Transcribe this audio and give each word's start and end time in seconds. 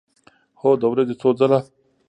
هو، 0.59 0.69
د 0.81 0.83
ورځې 0.91 1.15
څو 1.21 1.29
ځله 1.39 1.59